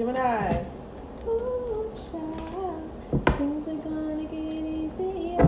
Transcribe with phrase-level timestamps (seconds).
[0.00, 0.64] Gemini.
[1.26, 2.90] Ooh, child,
[3.36, 5.42] things are gonna get easier.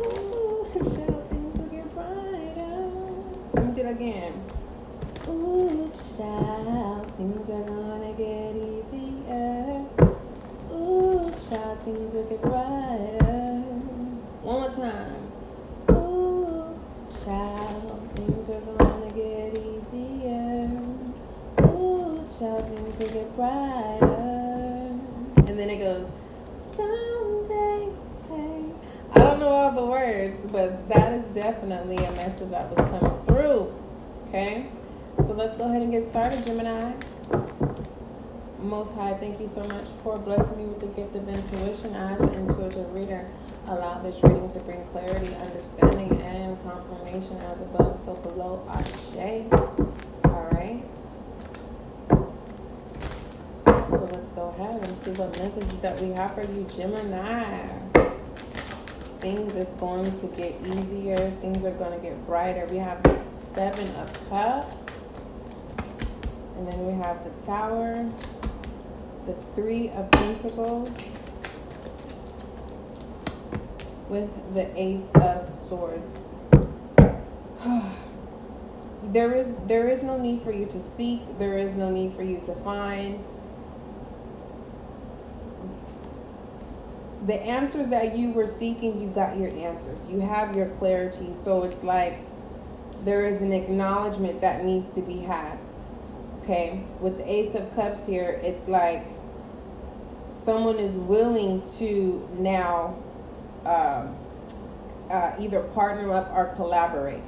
[0.00, 2.90] Ooh, child, things will get brighter.
[3.52, 4.32] Let me do it again.
[5.28, 9.86] Ooh, child, things are gonna get easier.
[10.72, 12.77] Ooh, child, things will get brighter.
[22.98, 24.04] Will get brighter.
[25.46, 26.10] And then it goes,
[26.52, 27.88] someday,
[28.28, 28.64] hey.
[29.12, 33.18] I don't know all the words, but that is definitely a message that was coming
[33.26, 33.72] through.
[34.28, 34.66] Okay?
[35.24, 36.92] So let's go ahead and get started, Gemini.
[38.60, 42.20] Most High, thank you so much for blessing me with the gift of intuition as
[42.20, 43.28] an intuitive reader.
[43.66, 48.66] Allow this reading to bring clarity, understanding, and confirmation as above, so below.
[48.68, 49.16] Ashe.
[50.24, 50.82] All right.
[53.90, 57.68] So let's go ahead and see what message that we have for you, Gemini.
[59.20, 61.30] Things is going to get easier.
[61.40, 62.66] Things are going to get brighter.
[62.70, 65.20] We have the Seven of Cups.
[66.56, 68.08] And then we have the Tower,
[69.26, 71.18] the Three of Pentacles,
[74.08, 76.20] with the Ace of Swords.
[79.02, 81.38] there is there is no need for you to seek.
[81.38, 83.24] There is no need for you to find.
[87.28, 90.08] The answers that you were seeking, you got your answers.
[90.08, 91.34] You have your clarity.
[91.34, 92.20] So it's like
[93.04, 95.58] there is an acknowledgement that needs to be had.
[96.42, 99.06] Okay, with the Ace of Cups here, it's like
[100.38, 102.96] someone is willing to now
[103.66, 104.16] um,
[105.10, 107.22] uh, either partner up or collaborate.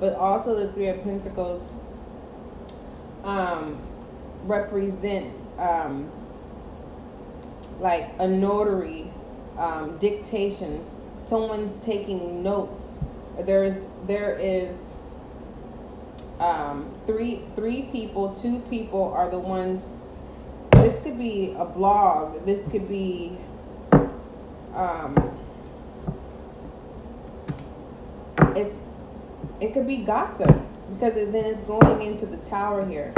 [0.00, 1.72] But also, the Three of Pentacles
[3.22, 3.78] um,
[4.42, 6.10] represents um,
[7.78, 9.12] like a notary,
[9.58, 10.94] um, dictations.
[11.26, 12.98] Someone's taking notes.
[13.38, 14.94] There is there is
[16.38, 19.90] um, three three people, two people are the ones.
[20.72, 22.44] This could be a blog.
[22.44, 23.38] This could be.
[24.74, 25.30] Um,
[28.56, 28.78] it's
[29.60, 30.54] it could be gossip
[30.92, 33.14] because then it's going into the tower here.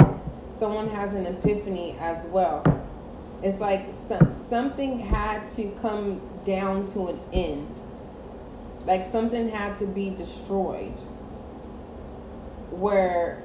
[0.53, 2.63] Someone has an epiphany as well.
[3.43, 7.79] It's like some, something had to come down to an end.
[8.85, 10.99] Like something had to be destroyed
[12.71, 13.43] where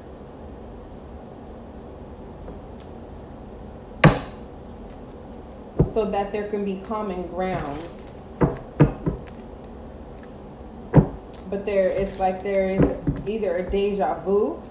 [5.86, 8.18] so that there can be common grounds
[11.50, 14.62] but there it's like there is either a deja vu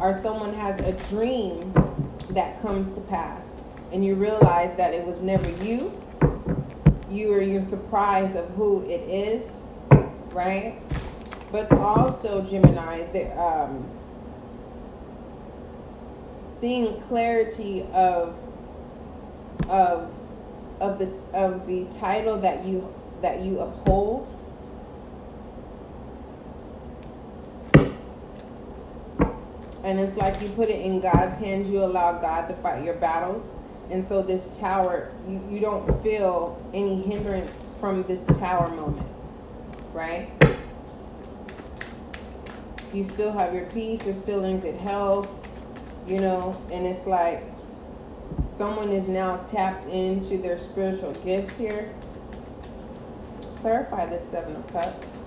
[0.00, 1.72] or someone has a dream
[2.30, 5.92] that comes to pass and you realize that it was never you
[7.10, 9.62] you are you're surprised of who it is
[10.32, 10.80] right
[11.52, 13.86] but also Gemini, the, um,
[16.46, 18.34] seeing clarity of
[19.68, 20.10] of
[20.80, 24.38] of the of the title that you that you uphold.
[29.84, 32.94] And it's like you put it in God's hands, you allow God to fight your
[32.94, 33.50] battles.
[33.90, 39.06] And so this tower, you, you don't feel any hindrance from this tower moment,
[39.92, 40.30] right?
[42.92, 45.28] you still have your peace, you're still in good health,
[46.06, 47.42] you know, and it's like
[48.50, 51.92] someone is now tapped into their spiritual gifts here.
[53.56, 55.21] Clarify this Seven of Cups.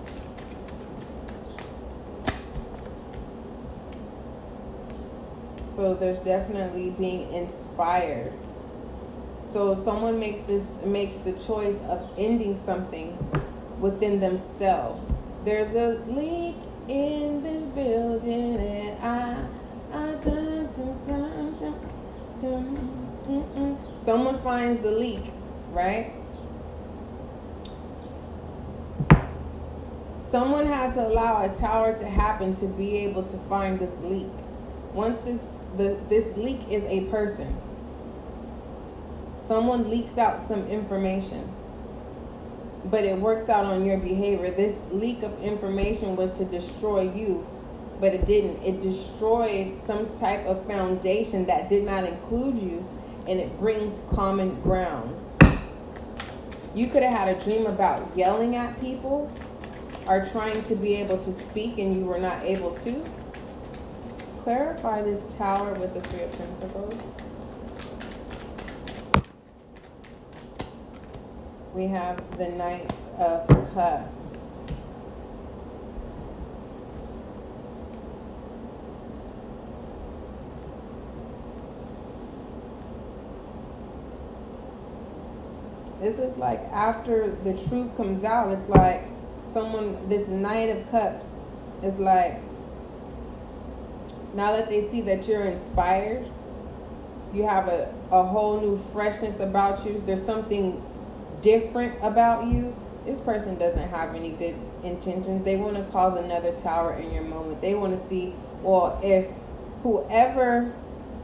[5.75, 8.31] So there's definitely being inspired.
[9.46, 13.18] So someone makes this makes the choice of ending something
[13.81, 15.12] within themselves.
[15.44, 16.56] There's a leak
[16.88, 19.47] in this building and I,
[19.91, 21.75] I dun, dun, dun, dun,
[22.39, 23.98] dun, dun, dun.
[24.00, 25.25] someone finds the leak,
[25.74, 26.13] right?
[30.16, 34.31] Someone had to allow a tower to happen to be able to find this leak.
[34.94, 37.57] Once this the this leak is a person.
[39.44, 41.54] Someone leaks out some information
[42.89, 44.51] but it works out on your behavior.
[44.51, 47.45] This leak of information was to destroy you,
[48.00, 48.62] but it didn't.
[48.63, 52.88] It destroyed some type of foundation that did not include you,
[53.28, 55.38] and it brings common grounds.
[56.75, 59.31] You could have had a dream about yelling at people
[60.07, 63.04] or trying to be able to speak and you were not able to
[64.45, 66.94] clarify this tower with the three of pentacles.
[71.74, 74.59] We have the Knight of Cups.
[86.00, 89.06] This is like after the truth comes out, it's like
[89.47, 91.33] someone, this Knight of Cups
[91.81, 92.39] is like,
[94.35, 96.25] now that they see that you're inspired,
[97.33, 100.03] you have a, a whole new freshness about you.
[100.05, 100.83] There's something
[101.41, 102.75] different about you.
[103.05, 105.43] This person doesn't have any good intentions.
[105.43, 107.61] They want to cause another tower in your moment.
[107.61, 109.27] They want to see, well, if
[109.83, 110.73] whoever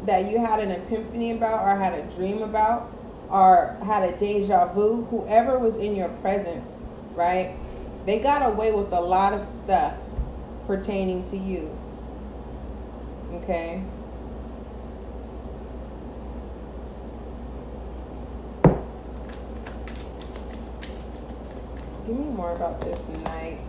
[0.05, 2.91] that you had an epiphany about or had a dream about
[3.29, 6.69] or had a deja vu, whoever was in your presence,
[7.13, 7.57] right?
[8.05, 9.95] They got away with a lot of stuff
[10.65, 11.77] pertaining to you.
[13.33, 13.81] Okay?
[22.05, 23.59] Give me more about this knight.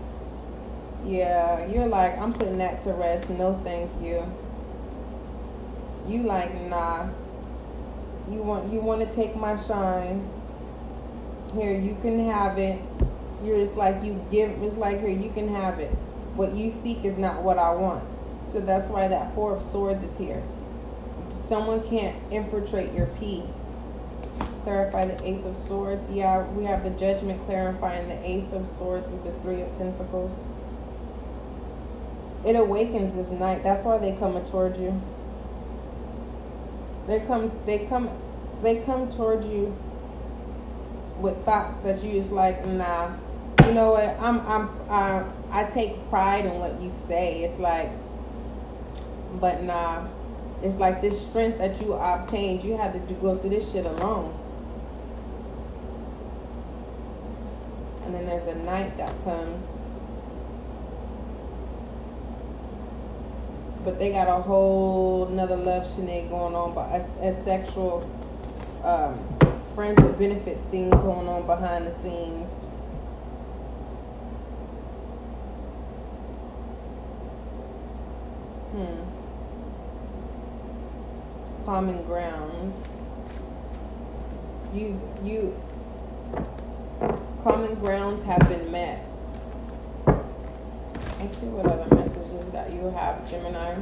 [1.05, 3.31] Yeah, you're like, I'm putting that to rest.
[3.31, 4.25] No, thank you.
[6.07, 7.09] You like, nah.
[8.29, 10.29] You want you want to take my shine.
[11.55, 12.81] Here, you can have it.
[13.45, 14.51] You're just like you give.
[14.63, 15.91] It's like here, you can have it.
[16.35, 18.12] What you seek is not what I want.
[18.47, 20.43] So that's why that four of swords is here.
[21.31, 23.73] Someone can't infiltrate your peace
[24.63, 26.11] clarify the Ace of Swords.
[26.11, 30.49] Yeah, we have the Judgment clarifying the Ace of Swords with the Three of Pentacles.
[32.47, 33.63] It awakens this knight.
[33.63, 35.01] That's why they come towards you.
[37.07, 37.53] They come.
[37.67, 38.11] They come.
[38.63, 39.77] They come towards you
[41.19, 42.65] with thoughts that you just like.
[42.67, 43.13] Nah,
[43.65, 44.19] you know what?
[44.21, 44.41] I'm.
[44.41, 44.69] I'm.
[44.89, 47.43] Uh, I take pride in what you say.
[47.43, 47.91] It's like,
[49.41, 50.07] but nah.
[50.63, 52.63] It's like this strength that you obtained.
[52.63, 54.39] You had to do, go through this shit alone.
[58.05, 59.79] and then there's a knight that comes.
[63.85, 68.09] But they got a whole another love shenanigans going on, but a, a sexual
[68.85, 69.19] um,
[69.75, 72.51] friends with benefits thing going on behind the scenes.
[78.73, 79.12] Hmm.
[81.65, 82.97] Common grounds.
[84.75, 85.55] You you
[87.43, 89.05] Common grounds have been met.
[90.07, 93.75] Let's see what other messages that you have, Gemini.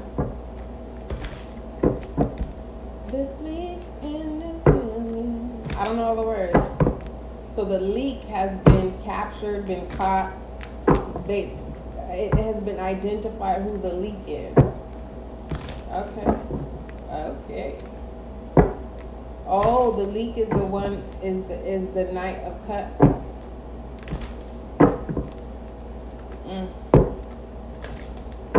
[3.11, 4.67] This leak in this
[5.81, 6.59] I don't know all the words.
[7.51, 10.33] So the leak has been captured, been caught.
[11.27, 11.57] They
[12.11, 14.57] it has been identified who the leak is.
[15.93, 16.60] Okay.
[17.11, 17.77] Okay.
[19.45, 23.25] Oh, the leak is the one is the is the Knight of Cups.
[26.47, 26.69] Mm.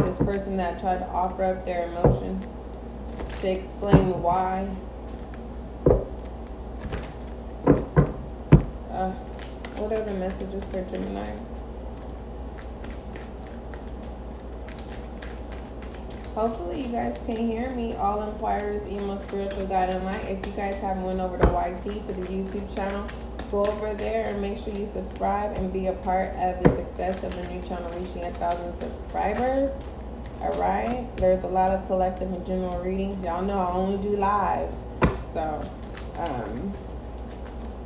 [0.05, 2.45] This person that tried to offer up their emotion
[3.39, 4.69] to explain why.
[8.91, 9.11] Uh,
[9.79, 11.37] what are the messages for Gemini?
[16.35, 17.93] Hopefully you guys can hear me.
[17.95, 19.89] All inquirers, email spiritual guide.
[19.89, 23.05] If you guys haven't went over to YT to the YouTube channel,
[23.51, 27.21] go over there and make sure you subscribe and be a part of the success
[27.23, 29.69] of the new channel reaching a thousand subscribers.
[30.39, 31.05] All right.
[31.17, 33.23] There's a lot of collective and general readings.
[33.25, 34.85] Y'all know I only do lives,
[35.21, 35.61] so
[36.17, 36.73] um,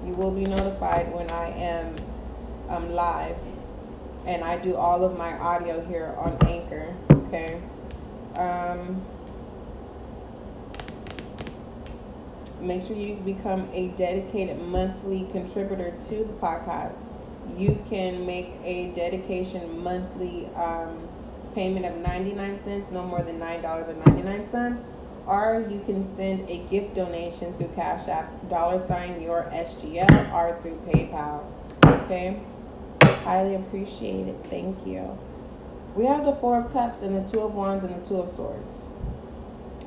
[0.06, 1.96] you will be notified when I am
[2.70, 3.38] um, live,
[4.28, 6.94] and I do all of my audio here on Anchor.
[7.12, 7.60] Okay.
[8.38, 9.02] Um,
[12.62, 16.98] make sure you become a dedicated monthly contributor to the podcast.
[17.58, 21.08] You can make a dedication monthly um,
[21.54, 24.84] payment of 99 cents, no more than $9.99.
[25.28, 30.60] Or you can send a gift donation through Cash App, dollar sign your SGL, or
[30.62, 31.44] through PayPal.
[31.84, 32.42] Okay?
[33.02, 34.36] Highly appreciate it.
[34.50, 35.18] Thank you.
[35.96, 38.30] We have the Four of Cups and the Two of Wands and the Two of
[38.30, 38.82] Swords.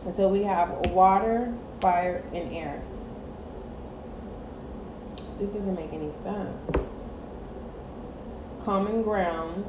[0.07, 2.83] And so we have water, fire, and air.
[5.39, 6.81] This doesn't make any sense.
[8.65, 9.69] Common grounds.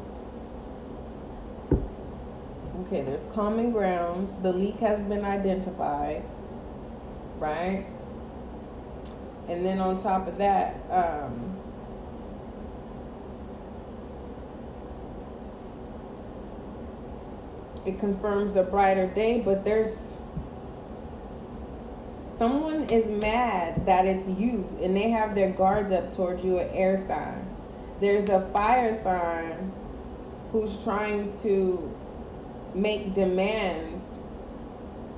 [2.86, 4.34] Okay, there's common grounds.
[4.41, 6.24] The leak has been identified,
[7.38, 7.86] right?
[9.50, 11.58] And then on top of that, um,
[17.89, 20.15] it confirms a brighter day, but there's
[22.24, 26.69] someone is mad that it's you and they have their guards up towards you, an
[26.69, 27.46] air sign.
[28.00, 29.74] There's a fire sign
[30.51, 31.93] who's trying to
[32.74, 34.03] make demands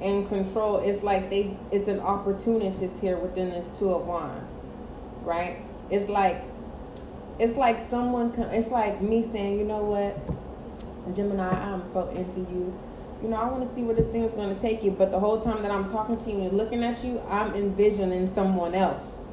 [0.01, 0.79] and control.
[0.79, 4.51] It's like they it's an opportunist here within this two of wands.
[5.23, 5.57] Right?
[5.91, 6.43] It's like
[7.37, 10.40] it's like someone it's like me saying, you know what,
[11.13, 12.77] Gemini, I'm so into you
[13.21, 14.91] you know, I want to see where this thing is going to take you.
[14.91, 18.29] But the whole time that I'm talking to you and looking at you, I'm envisioning
[18.29, 19.23] someone else.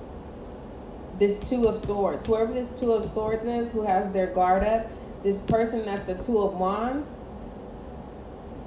[1.19, 2.27] This Two of Swords.
[2.27, 4.91] Whoever this Two of Swords is, who has their guard up,
[5.23, 7.09] this person that's the Two of Wands,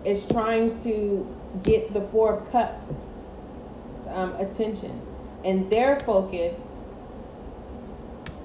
[0.03, 1.27] is trying to
[1.61, 3.01] get the Four of Cups
[4.07, 5.01] um, attention.
[5.45, 6.71] And their focus,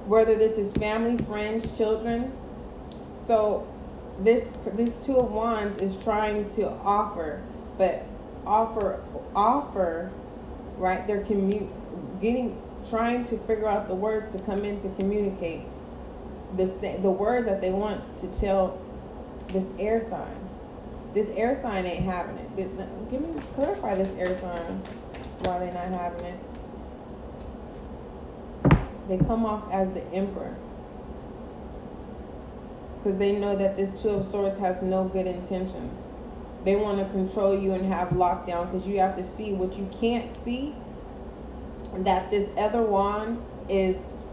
[0.05, 2.33] whether this is family, friends, children.
[3.17, 3.67] So
[4.19, 7.43] this this two of wands is trying to offer
[7.77, 8.07] but
[8.47, 9.03] offer
[9.35, 10.11] offer
[10.79, 11.69] right they're commu-
[12.21, 15.63] getting trying to figure out the words to come in to communicate
[16.57, 16.65] the
[17.03, 18.81] the words that they want to tell
[19.49, 20.49] this air sign.
[21.13, 22.57] This air sign ain't having it.
[23.11, 24.83] Give me clarify this air sign
[25.41, 26.39] why they're not having it.
[29.09, 30.57] They come off as the emperor
[33.07, 36.09] because they know that this Two of Swords has no good intentions.
[36.65, 39.89] They want to control you and have lockdown because you have to see what you
[40.01, 40.75] can't see.
[41.95, 44.25] That this other wand is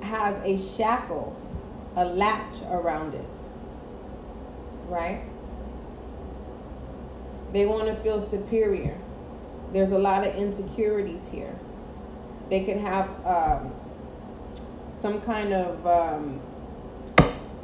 [0.00, 1.36] has a shackle,
[1.96, 3.26] a latch around it.
[4.86, 5.24] Right?
[7.52, 8.96] They want to feel superior.
[9.72, 11.58] There's a lot of insecurities here.
[12.48, 13.72] They can have um,
[14.92, 16.40] some kind of um,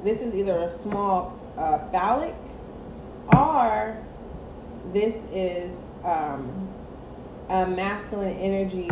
[0.05, 2.35] this is either a small uh, phallic
[3.33, 3.97] or
[4.93, 6.69] this is um,
[7.49, 8.91] a masculine energy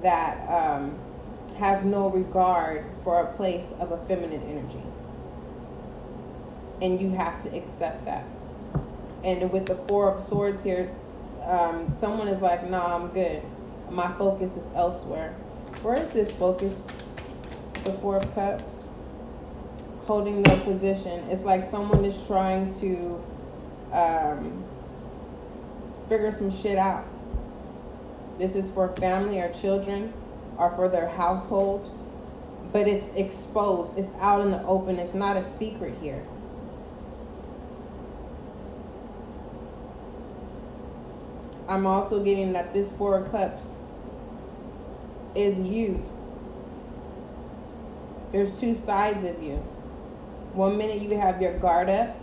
[0.00, 0.96] that um,
[1.58, 4.82] has no regard for a place of a feminine energy.
[6.80, 8.24] And you have to accept that.
[9.24, 10.92] And with the Four of Swords here,
[11.42, 13.42] um, someone is like, nah, I'm good.
[13.90, 15.32] My focus is elsewhere.
[15.82, 16.88] Where is this focus?
[17.84, 18.81] The Four of Cups
[20.06, 21.24] holding their position.
[21.30, 23.22] It's like someone is trying to
[23.92, 24.64] um,
[26.08, 27.04] figure some shit out.
[28.38, 30.12] This is for family or children
[30.56, 31.90] or for their household,
[32.72, 36.24] but it's exposed, it's out in the open, it's not a secret here.
[41.68, 43.66] I'm also getting that this Four of Cups
[45.34, 46.04] is you.
[48.32, 49.64] There's two sides of you.
[50.52, 52.14] One minute you have your guard up,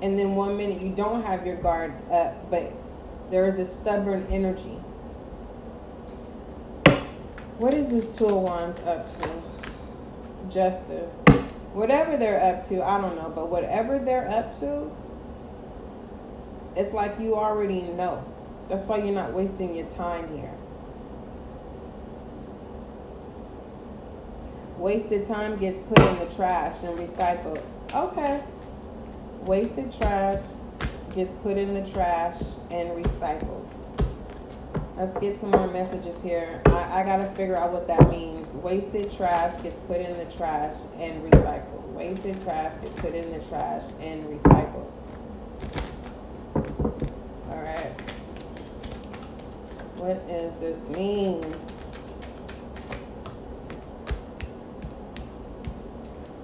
[0.00, 2.72] and then one minute you don't have your guard up, but
[3.30, 4.78] there is a stubborn energy.
[7.58, 9.42] What is this Two of Wands up to?
[10.50, 11.14] Justice.
[11.72, 14.90] Whatever they're up to, I don't know, but whatever they're up to,
[16.76, 18.24] it's like you already know.
[18.68, 20.52] That's why you're not wasting your time here.
[24.82, 27.62] Wasted time gets put in the trash and recycled.
[27.94, 28.42] Okay.
[29.42, 30.40] Wasted trash
[31.14, 33.64] gets put in the trash and recycled.
[34.96, 36.60] Let's get some more messages here.
[36.66, 38.52] I, I gotta figure out what that means.
[38.54, 41.92] Wasted trash gets put in the trash and recycled.
[41.92, 44.90] Wasted trash gets put in the trash and recycled.
[47.48, 48.00] All right.
[49.98, 51.44] What does this mean?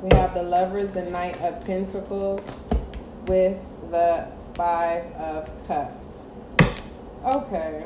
[0.01, 2.41] We have the lovers, the knight of pentacles
[3.27, 6.21] with the five of cups.
[7.25, 7.85] Okay.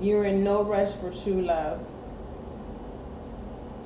[0.00, 1.86] You're in no rush for true love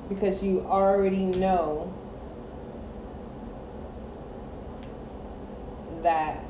[0.09, 1.93] because you already know
[6.01, 6.43] that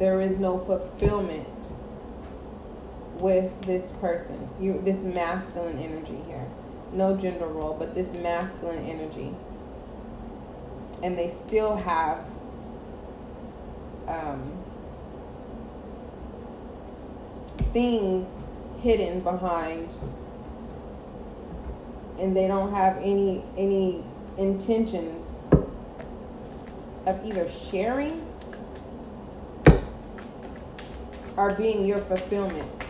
[0.00, 1.55] there is no fulfillment
[3.20, 4.48] with this person.
[4.60, 6.46] You this masculine energy here.
[6.92, 9.34] No gender role, but this masculine energy.
[11.02, 12.24] And they still have
[14.08, 14.52] um,
[17.72, 18.44] things
[18.80, 19.90] hidden behind
[22.18, 24.02] and they don't have any any
[24.38, 25.40] intentions
[27.06, 28.26] of either sharing
[31.36, 32.85] or being your fulfillment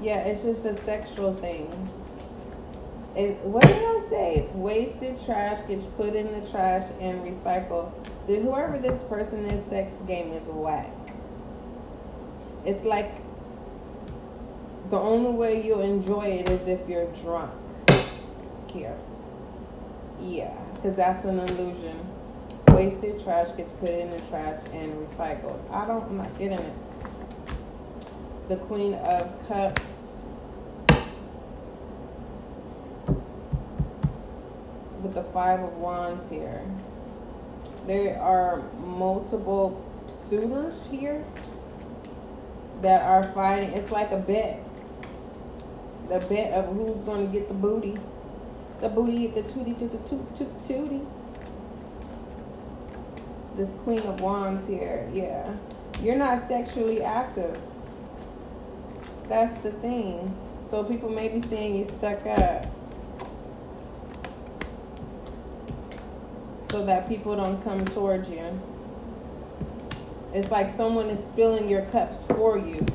[0.00, 1.68] yeah, it's just a sexual thing.
[3.16, 4.48] It, what did I say?
[4.54, 7.92] Wasted trash gets put in the trash and recycled.
[8.26, 10.90] The, whoever this person is, sex game is whack.
[12.64, 13.10] It's like
[14.90, 17.52] the only way you'll enjoy it is if you're drunk.
[18.68, 18.96] Here.
[20.20, 22.06] Yeah, because that's an illusion.
[22.68, 25.68] Wasted trash gets put in the trash and recycled.
[25.70, 26.74] I don't, I'm not getting it.
[28.50, 30.14] The Queen of Cups
[35.00, 36.60] with the Five of Wands here.
[37.86, 41.24] There are multiple suitors here
[42.82, 43.70] that are fighting.
[43.70, 44.64] It's like a bet.
[46.08, 47.98] The bet of who's going to get the booty.
[48.80, 51.06] The booty, the tootie, to the toot, toot, tootie.
[53.54, 55.54] This Queen of Wands here, yeah.
[56.02, 57.56] You're not sexually active.
[59.30, 60.36] That's the thing.
[60.66, 62.66] So people may be seeing you stuck up.
[66.70, 68.60] so that people don't come towards you.
[70.32, 72.86] It's like someone is spilling your cups for you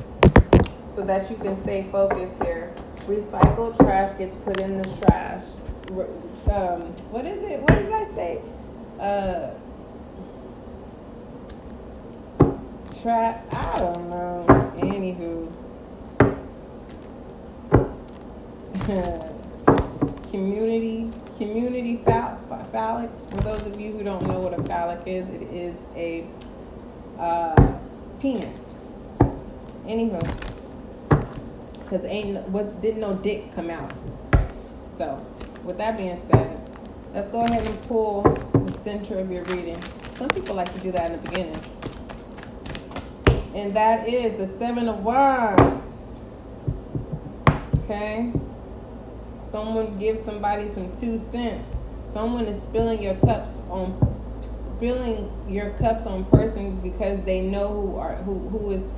[0.88, 2.74] so that you can stay focused here.
[3.00, 5.42] Recycled trash gets put in the trash.
[6.50, 6.80] Um,
[7.12, 7.60] what is it?
[7.60, 8.40] What did I say?
[8.98, 9.50] Uh,
[13.02, 13.46] trap.
[13.52, 14.72] I don't know.
[14.78, 15.65] Anywho.
[20.30, 23.10] Community community phallic.
[23.18, 26.24] For those of you who don't know what a phallic is, it is a
[27.18, 27.78] uh,
[28.20, 28.74] penis.
[29.86, 30.22] Anywho,
[31.80, 33.92] because ain't what didn't no dick come out.
[34.84, 35.26] So,
[35.64, 36.56] with that being said,
[37.12, 39.82] let's go ahead and pull the center of your reading.
[40.14, 41.60] Some people like to do that in the beginning.
[43.52, 46.18] And that is the Seven of Wands.
[47.80, 48.32] Okay?
[49.56, 51.74] Someone gives somebody some two cents.
[52.04, 57.96] Someone is spilling your cups on spilling your cups on person because they know who
[57.96, 58.90] are who who is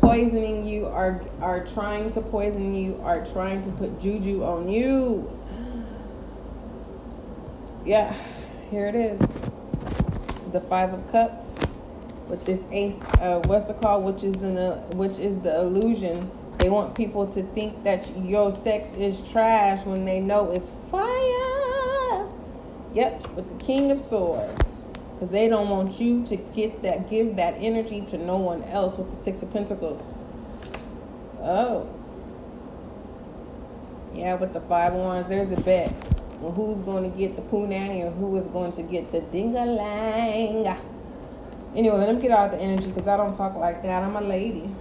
[0.00, 5.30] poisoning you are are trying to poison you are trying to put juju on you.
[7.84, 8.16] Yeah,
[8.68, 9.20] here it is.
[10.50, 11.54] The five of cups
[12.26, 13.00] with this ace.
[13.20, 14.02] Uh, what's it called?
[14.02, 18.94] Which is the which is the illusion they want people to think that your sex
[18.94, 22.28] is trash when they know it's fire.
[22.94, 24.84] Yep, with the King of Swords.
[25.12, 28.96] Because they don't want you to get that, give that energy to no one else
[28.96, 30.14] with the Six of Pentacles.
[31.40, 31.92] Oh.
[34.14, 35.92] Yeah, with the Five of Wands, there's a bet.
[36.40, 40.78] Well, who's going to get the nanny or who is going to get the ding-a-lang?
[41.74, 44.04] Anyway, let me get out the energy because I don't talk like that.
[44.04, 44.72] I'm a lady.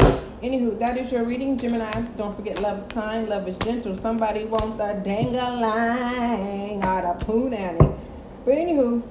[0.42, 2.02] Anywho, that is your reading, Gemini.
[2.18, 3.94] Don't forget, love is kind, love is gentle.
[3.94, 7.48] Somebody want the dang-a-lang out of poo.
[7.52, 9.04] But anywho,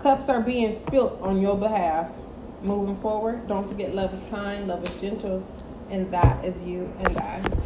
[0.00, 2.10] cups are being spilt on your behalf.
[2.60, 5.42] Moving forward, don't forget, love is kind, love is gentle,
[5.90, 7.63] and that is you and I.